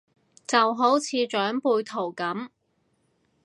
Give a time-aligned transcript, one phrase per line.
[0.47, 2.49] 就好似長輩圖咁